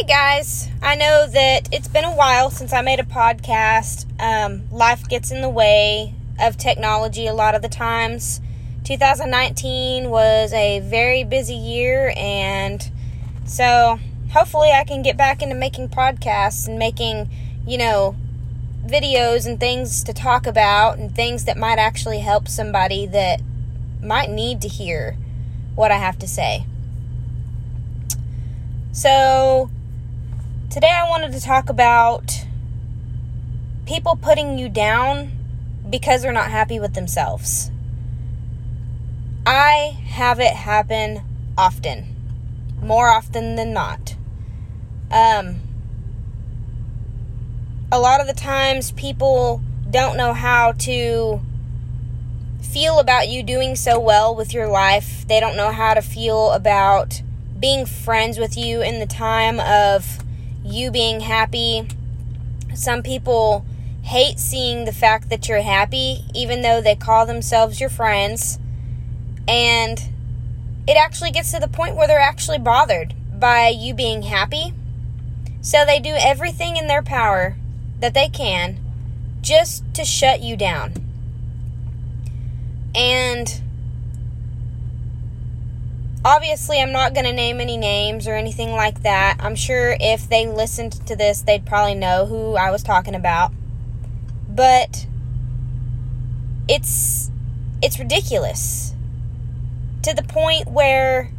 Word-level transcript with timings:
Hey 0.00 0.06
guys, 0.06 0.66
I 0.80 0.94
know 0.94 1.26
that 1.26 1.68
it's 1.70 1.86
been 1.86 2.06
a 2.06 2.16
while 2.16 2.48
since 2.48 2.72
I 2.72 2.80
made 2.80 3.00
a 3.00 3.04
podcast. 3.04 4.06
Um, 4.18 4.66
life 4.70 5.06
gets 5.06 5.30
in 5.30 5.42
the 5.42 5.48
way 5.50 6.14
of 6.40 6.56
technology 6.56 7.26
a 7.26 7.34
lot 7.34 7.54
of 7.54 7.60
the 7.60 7.68
times. 7.68 8.40
2019 8.84 10.08
was 10.08 10.54
a 10.54 10.80
very 10.80 11.22
busy 11.22 11.54
year, 11.54 12.14
and 12.16 12.90
so 13.44 13.98
hopefully 14.32 14.70
I 14.70 14.84
can 14.84 15.02
get 15.02 15.18
back 15.18 15.42
into 15.42 15.54
making 15.54 15.90
podcasts 15.90 16.66
and 16.66 16.78
making, 16.78 17.28
you 17.66 17.76
know, 17.76 18.16
videos 18.86 19.46
and 19.46 19.60
things 19.60 20.02
to 20.04 20.14
talk 20.14 20.46
about 20.46 20.96
and 20.96 21.14
things 21.14 21.44
that 21.44 21.58
might 21.58 21.78
actually 21.78 22.20
help 22.20 22.48
somebody 22.48 23.04
that 23.04 23.42
might 24.02 24.30
need 24.30 24.62
to 24.62 24.68
hear 24.68 25.18
what 25.74 25.90
I 25.92 25.98
have 25.98 26.18
to 26.20 26.26
say. 26.26 26.64
So, 28.92 29.68
today 30.70 30.90
I 30.90 31.08
wanted 31.08 31.32
to 31.32 31.40
talk 31.40 31.68
about 31.68 32.46
people 33.86 34.14
putting 34.14 34.56
you 34.56 34.68
down 34.68 35.32
because 35.90 36.22
they're 36.22 36.30
not 36.30 36.48
happy 36.48 36.78
with 36.78 36.94
themselves. 36.94 37.72
I 39.44 39.98
have 40.06 40.38
it 40.38 40.52
happen 40.52 41.22
often, 41.58 42.14
more 42.80 43.08
often 43.08 43.56
than 43.56 43.72
not. 43.72 44.14
Um, 45.10 45.56
a 47.90 47.98
lot 47.98 48.20
of 48.20 48.28
the 48.28 48.32
times 48.32 48.92
people 48.92 49.60
don't 49.90 50.16
know 50.16 50.32
how 50.32 50.70
to 50.72 51.40
feel 52.62 53.00
about 53.00 53.28
you 53.28 53.42
doing 53.42 53.74
so 53.74 53.98
well 53.98 54.36
with 54.36 54.54
your 54.54 54.68
life. 54.68 55.26
They 55.26 55.40
don't 55.40 55.56
know 55.56 55.72
how 55.72 55.94
to 55.94 56.00
feel 56.00 56.52
about 56.52 57.22
being 57.58 57.86
friends 57.86 58.38
with 58.38 58.56
you 58.56 58.82
in 58.82 59.00
the 59.00 59.06
time 59.06 59.58
of 59.58 60.19
you 60.64 60.90
being 60.90 61.20
happy. 61.20 61.88
Some 62.74 63.02
people 63.02 63.64
hate 64.02 64.38
seeing 64.38 64.84
the 64.84 64.92
fact 64.92 65.28
that 65.30 65.48
you're 65.48 65.62
happy, 65.62 66.24
even 66.34 66.62
though 66.62 66.80
they 66.80 66.96
call 66.96 67.26
themselves 67.26 67.80
your 67.80 67.90
friends. 67.90 68.58
And 69.46 70.00
it 70.86 70.96
actually 70.96 71.30
gets 71.30 71.52
to 71.52 71.60
the 71.60 71.68
point 71.68 71.96
where 71.96 72.06
they're 72.06 72.18
actually 72.18 72.58
bothered 72.58 73.14
by 73.38 73.68
you 73.68 73.94
being 73.94 74.22
happy. 74.22 74.74
So 75.60 75.84
they 75.84 76.00
do 76.00 76.14
everything 76.18 76.76
in 76.76 76.86
their 76.86 77.02
power 77.02 77.56
that 78.00 78.14
they 78.14 78.28
can 78.28 78.78
just 79.40 79.84
to 79.94 80.04
shut 80.04 80.42
you 80.42 80.56
down. 80.56 80.94
And 82.94 83.60
obviously, 86.24 86.80
I'm 86.80 86.92
not 86.92 87.14
going 87.14 87.26
to 87.26 87.32
name 87.32 87.60
any 87.60 87.76
names 87.76 88.26
or 88.26 88.34
anything 88.34 88.72
like 88.72 89.02
that. 89.02 89.36
I'm 89.40 89.54
sure 89.54 89.96
if 90.00 90.28
they 90.28 90.46
listened 90.46 91.06
to 91.06 91.16
this, 91.16 91.42
they'd 91.42 91.66
probably 91.66 91.94
know 91.94 92.26
who 92.26 92.56
I 92.56 92.70
was 92.70 92.82
talking 92.82 93.14
about. 93.14 93.52
But 94.48 95.06
it's 96.68 97.30
it's 97.82 97.98
ridiculous 97.98 98.94
to 100.02 100.14
the 100.14 100.22
point 100.22 100.70
where 100.70 101.30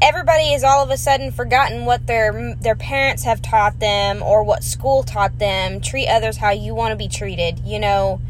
everybody 0.00 0.52
is 0.52 0.62
all 0.62 0.82
of 0.82 0.90
a 0.90 0.96
sudden 0.96 1.30
forgotten 1.30 1.84
what 1.84 2.06
their 2.06 2.54
their 2.60 2.76
parents 2.76 3.24
have 3.24 3.40
taught 3.42 3.78
them 3.80 4.22
or 4.22 4.42
what 4.42 4.62
school 4.62 5.02
taught 5.02 5.38
them 5.38 5.80
treat 5.80 6.06
others 6.06 6.36
how 6.36 6.50
you 6.50 6.74
want 6.74 6.92
to 6.92 6.96
be 6.96 7.08
treated 7.08 7.58
you 7.60 7.78
know 7.78 8.20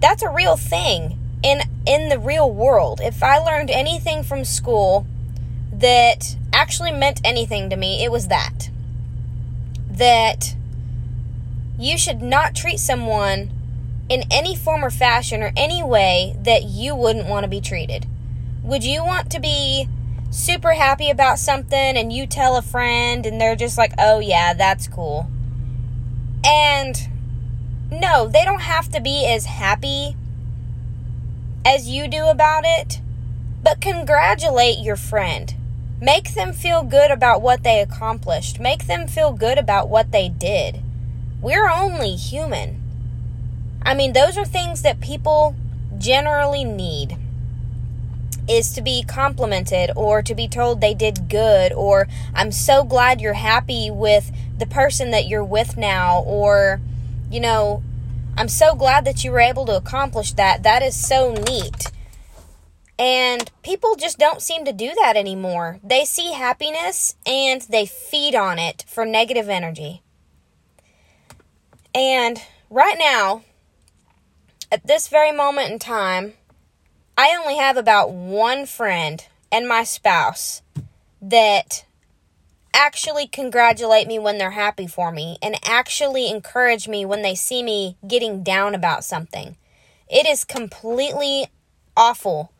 that's 0.00 0.22
a 0.22 0.28
real 0.28 0.56
thing 0.56 1.18
in 1.42 1.62
in 1.86 2.08
the 2.08 2.18
real 2.18 2.50
world. 2.50 3.00
If 3.02 3.22
I 3.22 3.38
learned 3.38 3.70
anything 3.70 4.22
from 4.22 4.44
school 4.44 5.06
that 5.72 6.36
actually 6.52 6.92
meant 6.92 7.20
anything 7.24 7.70
to 7.70 7.76
me, 7.76 8.04
it 8.04 8.10
was 8.10 8.28
that. 8.28 8.70
That 9.90 10.54
you 11.78 11.96
should 11.96 12.20
not 12.22 12.54
treat 12.54 12.78
someone 12.78 13.50
in 14.08 14.24
any 14.30 14.56
form 14.56 14.84
or 14.84 14.90
fashion 14.90 15.42
or 15.42 15.52
any 15.56 15.82
way 15.82 16.34
that 16.42 16.64
you 16.64 16.94
wouldn't 16.94 17.28
want 17.28 17.44
to 17.44 17.48
be 17.48 17.60
treated. 17.60 18.06
Would 18.62 18.84
you 18.84 19.04
want 19.04 19.30
to 19.30 19.40
be 19.40 19.88
super 20.30 20.72
happy 20.72 21.10
about 21.10 21.38
something 21.38 21.96
and 21.96 22.12
you 22.12 22.26
tell 22.26 22.56
a 22.56 22.62
friend 22.62 23.24
and 23.24 23.40
they're 23.40 23.56
just 23.56 23.78
like, 23.78 23.92
"Oh 23.98 24.18
yeah, 24.18 24.54
that's 24.54 24.88
cool." 24.88 25.28
And 26.44 27.08
no, 27.90 28.28
they 28.28 28.44
don't 28.44 28.62
have 28.62 28.90
to 28.90 29.00
be 29.00 29.26
as 29.26 29.46
happy 29.46 30.16
as 31.68 31.86
you 31.86 32.08
do 32.08 32.24
about 32.28 32.64
it, 32.64 32.98
but 33.62 33.78
congratulate 33.78 34.78
your 34.78 34.96
friend. 34.96 35.54
Make 36.00 36.32
them 36.32 36.54
feel 36.54 36.82
good 36.82 37.10
about 37.10 37.42
what 37.42 37.62
they 37.62 37.80
accomplished. 37.80 38.58
Make 38.58 38.86
them 38.86 39.06
feel 39.06 39.32
good 39.32 39.58
about 39.58 39.90
what 39.90 40.10
they 40.10 40.30
did. 40.30 40.80
We're 41.42 41.68
only 41.68 42.16
human. 42.16 42.80
I 43.82 43.92
mean, 43.92 44.14
those 44.14 44.38
are 44.38 44.46
things 44.46 44.80
that 44.80 45.00
people 45.00 45.54
generally 45.98 46.64
need 46.64 47.18
is 48.48 48.72
to 48.72 48.80
be 48.80 49.02
complimented 49.02 49.90
or 49.94 50.22
to 50.22 50.34
be 50.34 50.48
told 50.48 50.80
they 50.80 50.94
did 50.94 51.28
good 51.28 51.70
or 51.74 52.08
I'm 52.34 52.50
so 52.50 52.82
glad 52.82 53.20
you're 53.20 53.34
happy 53.34 53.90
with 53.90 54.32
the 54.56 54.64
person 54.64 55.10
that 55.10 55.28
you're 55.28 55.44
with 55.44 55.76
now 55.76 56.22
or 56.22 56.80
you 57.30 57.40
know, 57.40 57.82
I'm 58.38 58.46
so 58.48 58.76
glad 58.76 59.04
that 59.04 59.24
you 59.24 59.32
were 59.32 59.40
able 59.40 59.66
to 59.66 59.76
accomplish 59.76 60.34
that. 60.34 60.62
That 60.62 60.80
is 60.80 60.94
so 60.94 61.34
neat. 61.34 61.90
And 62.96 63.50
people 63.64 63.96
just 63.96 64.16
don't 64.16 64.40
seem 64.40 64.64
to 64.64 64.72
do 64.72 64.92
that 65.02 65.16
anymore. 65.16 65.80
They 65.82 66.04
see 66.04 66.30
happiness 66.34 67.16
and 67.26 67.62
they 67.62 67.84
feed 67.84 68.36
on 68.36 68.60
it 68.60 68.84
for 68.86 69.04
negative 69.04 69.48
energy. 69.48 70.02
And 71.92 72.40
right 72.70 72.96
now, 72.96 73.42
at 74.70 74.86
this 74.86 75.08
very 75.08 75.32
moment 75.32 75.72
in 75.72 75.80
time, 75.80 76.34
I 77.16 77.36
only 77.40 77.56
have 77.56 77.76
about 77.76 78.12
one 78.12 78.66
friend 78.66 79.26
and 79.50 79.66
my 79.66 79.82
spouse 79.82 80.62
that 81.20 81.84
actually 82.78 83.26
congratulate 83.26 84.06
me 84.06 84.20
when 84.20 84.38
they're 84.38 84.52
happy 84.52 84.86
for 84.86 85.10
me 85.10 85.36
and 85.42 85.58
actually 85.64 86.30
encourage 86.30 86.86
me 86.86 87.04
when 87.04 87.22
they 87.22 87.34
see 87.34 87.60
me 87.60 87.96
getting 88.06 88.44
down 88.44 88.72
about 88.72 89.02
something. 89.02 89.56
It 90.08 90.26
is 90.26 90.44
completely 90.44 91.48
awful 91.96 92.52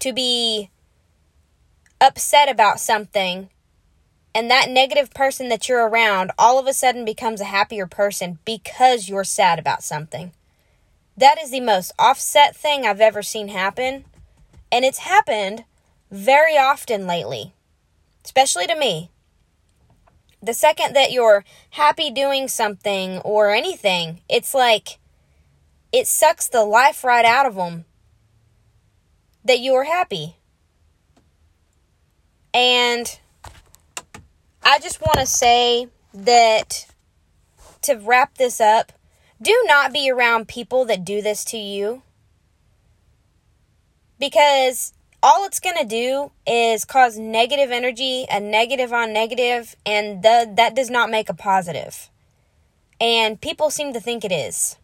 to 0.00 0.12
be 0.12 0.70
upset 1.98 2.50
about 2.50 2.78
something 2.78 3.48
and 4.34 4.50
that 4.50 4.68
negative 4.68 5.14
person 5.14 5.48
that 5.48 5.66
you're 5.66 5.88
around 5.88 6.30
all 6.38 6.58
of 6.58 6.66
a 6.66 6.74
sudden 6.74 7.06
becomes 7.06 7.40
a 7.40 7.44
happier 7.44 7.86
person 7.86 8.38
because 8.44 9.08
you're 9.08 9.24
sad 9.24 9.58
about 9.58 9.82
something. 9.82 10.32
That 11.16 11.40
is 11.40 11.50
the 11.50 11.60
most 11.60 11.92
offset 11.98 12.54
thing 12.54 12.84
I've 12.84 13.00
ever 13.00 13.22
seen 13.22 13.48
happen. 13.48 14.04
And 14.70 14.84
it's 14.84 14.98
happened 14.98 15.64
very 16.10 16.58
often 16.58 17.06
lately, 17.06 17.54
especially 18.24 18.66
to 18.66 18.76
me. 18.76 19.10
The 20.44 20.52
second 20.52 20.94
that 20.94 21.10
you're 21.10 21.42
happy 21.70 22.10
doing 22.10 22.48
something 22.48 23.18
or 23.20 23.50
anything, 23.50 24.20
it's 24.28 24.52
like 24.52 24.98
it 25.90 26.06
sucks 26.06 26.48
the 26.48 26.64
life 26.64 27.02
right 27.02 27.24
out 27.24 27.46
of 27.46 27.54
them 27.54 27.86
that 29.42 29.60
you 29.60 29.72
are 29.74 29.84
happy. 29.84 30.36
And 32.52 33.18
I 34.62 34.78
just 34.80 35.00
want 35.00 35.18
to 35.18 35.26
say 35.26 35.88
that 36.12 36.88
to 37.82 37.94
wrap 37.94 38.36
this 38.36 38.60
up, 38.60 38.92
do 39.40 39.64
not 39.66 39.94
be 39.94 40.10
around 40.10 40.46
people 40.46 40.84
that 40.84 41.06
do 41.06 41.22
this 41.22 41.42
to 41.46 41.56
you. 41.56 42.02
Because 44.18 44.92
all 45.24 45.46
it's 45.46 45.58
going 45.58 45.78
to 45.78 45.86
do 45.86 46.30
is 46.46 46.84
cause 46.84 47.18
negative 47.18 47.70
energy, 47.70 48.26
a 48.30 48.38
negative 48.38 48.92
on 48.92 49.10
negative, 49.14 49.74
and 49.86 50.22
the, 50.22 50.52
that 50.56 50.76
does 50.76 50.90
not 50.90 51.10
make 51.10 51.30
a 51.30 51.34
positive. 51.34 52.10
And 53.00 53.40
people 53.40 53.70
seem 53.70 53.94
to 53.94 54.00
think 54.00 54.22
it 54.22 54.32
is. 54.32 54.76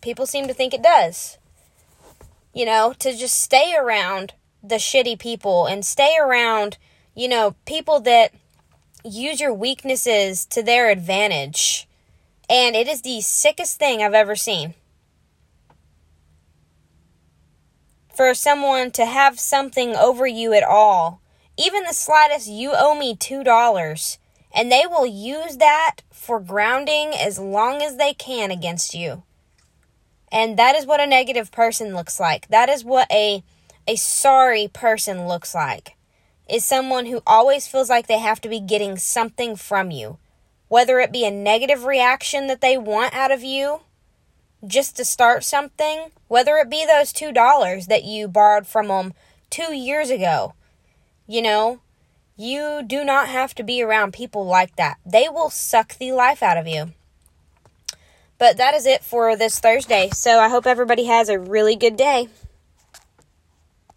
People 0.00 0.24
seem 0.24 0.46
to 0.46 0.54
think 0.54 0.72
it 0.72 0.84
does. 0.84 1.36
You 2.54 2.64
know, 2.64 2.94
to 3.00 3.12
just 3.12 3.40
stay 3.40 3.74
around 3.76 4.34
the 4.62 4.76
shitty 4.76 5.18
people 5.18 5.66
and 5.66 5.84
stay 5.84 6.16
around, 6.16 6.78
you 7.16 7.26
know, 7.26 7.56
people 7.66 7.98
that 8.02 8.32
use 9.04 9.40
your 9.40 9.52
weaknesses 9.52 10.46
to 10.46 10.62
their 10.62 10.90
advantage. 10.90 11.88
And 12.48 12.76
it 12.76 12.86
is 12.86 13.02
the 13.02 13.20
sickest 13.20 13.80
thing 13.80 14.00
I've 14.00 14.14
ever 14.14 14.36
seen. 14.36 14.74
For 18.14 18.34
someone 18.34 18.90
to 18.92 19.06
have 19.06 19.40
something 19.40 19.96
over 19.96 20.26
you 20.26 20.52
at 20.52 20.62
all, 20.62 21.20
even 21.56 21.84
the 21.84 21.94
slightest, 21.94 22.48
you 22.48 22.72
owe 22.74 22.94
me 22.94 23.14
$2, 23.14 24.18
and 24.54 24.70
they 24.70 24.84
will 24.86 25.06
use 25.06 25.56
that 25.58 25.96
for 26.12 26.40
grounding 26.40 27.12
as 27.14 27.38
long 27.38 27.82
as 27.82 27.96
they 27.96 28.14
can 28.14 28.50
against 28.50 28.94
you. 28.94 29.22
And 30.30 30.58
that 30.58 30.74
is 30.74 30.86
what 30.86 31.00
a 31.00 31.06
negative 31.06 31.50
person 31.50 31.94
looks 31.94 32.18
like. 32.18 32.48
That 32.48 32.68
is 32.68 32.84
what 32.84 33.10
a 33.12 33.42
a 33.86 33.96
sorry 33.96 34.68
person 34.68 35.26
looks 35.26 35.54
like. 35.54 35.96
is 36.48 36.64
someone 36.64 37.06
who 37.06 37.22
always 37.26 37.66
feels 37.66 37.90
like 37.90 38.06
they 38.06 38.18
have 38.18 38.40
to 38.40 38.48
be 38.48 38.60
getting 38.60 38.96
something 38.96 39.56
from 39.56 39.90
you, 39.90 40.18
whether 40.68 41.00
it 41.00 41.12
be 41.12 41.24
a 41.24 41.30
negative 41.30 41.84
reaction 41.84 42.46
that 42.46 42.60
they 42.60 42.76
want 42.78 43.14
out 43.14 43.30
of 43.30 43.42
you 43.42 43.80
just 44.66 44.96
to 44.96 45.04
start 45.04 45.44
something, 45.44 46.10
whether 46.28 46.56
it 46.56 46.70
be 46.70 46.86
those 46.86 47.12
$2 47.12 47.86
that 47.86 48.04
you 48.04 48.28
borrowed 48.28 48.66
from 48.66 48.88
them 48.88 49.14
two 49.50 49.74
years 49.74 50.10
ago. 50.10 50.54
You 51.26 51.42
know, 51.42 51.80
you 52.36 52.82
do 52.86 53.04
not 53.04 53.28
have 53.28 53.54
to 53.56 53.62
be 53.62 53.82
around 53.82 54.12
people 54.12 54.44
like 54.44 54.76
that. 54.76 54.98
They 55.04 55.28
will 55.28 55.50
suck 55.50 55.96
the 55.98 56.12
life 56.12 56.42
out 56.42 56.56
of 56.56 56.66
you. 56.66 56.92
But 58.38 58.56
that 58.56 58.74
is 58.74 58.86
it 58.86 59.04
for 59.04 59.36
this 59.36 59.60
Thursday. 59.60 60.10
So 60.12 60.40
I 60.40 60.48
hope 60.48 60.66
everybody 60.66 61.04
has 61.04 61.28
a 61.28 61.38
really 61.38 61.76
good 61.76 61.96
day. 61.96 62.28